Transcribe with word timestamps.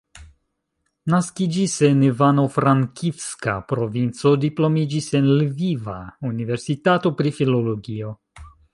Naskiĝis 1.13 1.75
en 1.89 2.01
Ivano-Frankivska 2.07 3.55
provinco, 3.73 4.33
diplomiĝis 4.47 5.13
en 5.23 5.31
Lviva 5.43 5.99
Universitato 6.35 7.17
pri 7.21 7.39
filologio. 7.43 8.21